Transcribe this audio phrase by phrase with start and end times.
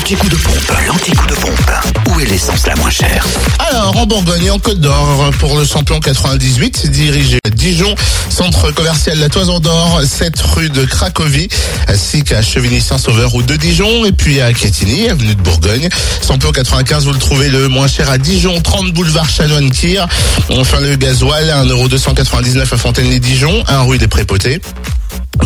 [0.00, 1.72] L'anti-coup de pompe, l'anti-coup de pompe.
[2.08, 3.22] Où est l'essence la moins chère
[3.58, 7.94] Alors, en Bourgogne en Côte d'Or, pour le samplon 98, dirigé à Dijon,
[8.30, 11.48] centre commercial La Toison d'Or, 7 rue de Cracovie,
[11.86, 15.90] ainsi qu'à Chevigny-Saint-Sauveur, route de Dijon, et puis à Quetigny, avenue de Bourgogne.
[16.22, 20.08] Samplon 95, vous le trouvez le moins cher à Dijon, 30 boulevard Chanoine-Kir.
[20.48, 24.62] Enfin, le gasoil, 1,299€ à Fontaine-les-Dijon, 1 rue des Prépotés.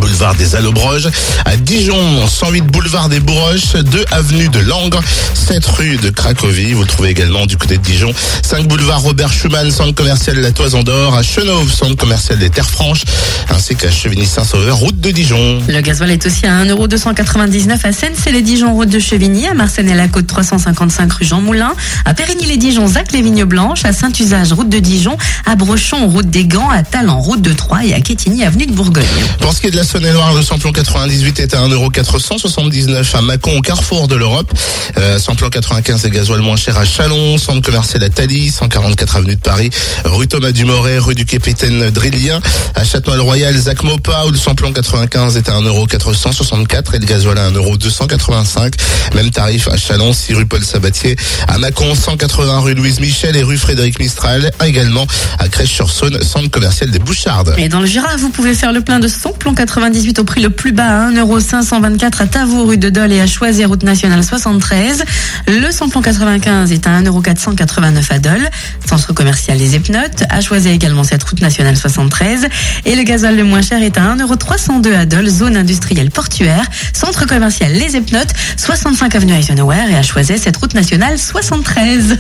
[0.01, 1.09] Boulevard des Allobroges,
[1.45, 5.01] à Dijon, 108 boulevard des Bourroches, 2 avenue de Langres,
[5.35, 8.13] 7 rue de Cracovie, vous le trouvez également du côté de Dijon,
[8.43, 12.69] 5 boulevard Robert Schumann, centre commercial La Toison d'Or, à Chenauve, centre commercial des Terres
[12.69, 13.05] Franches,
[13.51, 15.61] ainsi qu'à Chevigny-Saint-Sauveur, route de Dijon.
[15.69, 19.55] Le gasoil est aussi à 1,299€ à Seine, c'est les Dijon, route de Chevigny, à
[19.55, 23.93] Marseille et la Côte 355 rue Jean Moulin, à Périgny-les-Dijon, Zac les Vignes Blanches, à
[23.93, 27.95] Saint-Usage, route de Dijon, à Brochon, route des Gants, à Talent, route de Troyes et
[27.95, 29.05] à Quetigny, avenue de Bourgogne.
[29.41, 33.59] Pour ce qui est de la Saône-et-Loire, le samplon 98 est à 1,479€ à Mâcon,
[33.59, 34.51] au carrefour de l'Europe.
[34.99, 39.37] Euh, samplon 95 et gasoil moins cher à Chalon, centre commercial à Thaly, 144 avenue
[39.37, 39.71] de Paris,
[40.05, 42.41] rue Thomas Dumoret, rue du Capitaine Drillien,
[42.75, 47.51] à Châtenois-le-Royal, Zac Mopa, où le samplon 95 est à 1,464€ et le gasoil à
[47.51, 48.73] 1,285€.
[49.15, 51.17] Même tarif à Chalon, 6 rue Paul Sabatier,
[51.49, 55.07] à Mâcon, 180 rue Louise Michel et rue Frédéric Mistral, également
[55.39, 57.55] à Crèche-sur-Saône, centre commercial des Bouchardes.
[57.59, 60.41] Et dans le Jura, vous pouvez faire le plein de son plomb 98 au prix
[60.41, 64.23] le plus bas à 1,524€ à Tavour, rue de Dole et à Choisy, route nationale
[64.23, 65.03] 73.
[65.49, 68.51] Le samplon 95 est à 1,489€ à Dole,
[68.89, 72.47] centre commercial Les Epnotes, à Choisy également cette route nationale 73.
[72.85, 77.27] Et le gasoil le moins cher est à 1,302€ à Dole, zone industrielle portuaire, centre
[77.27, 82.17] commercial Les Epnotes, 65 avenue Eisenhower et à Choisy cette route nationale 73.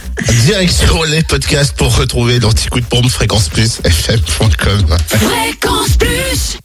[0.46, 4.96] Direction les podcasts pour retrouver l'anti-coup de pompe fréquence plus fm.com.
[5.06, 6.58] Fréquence plus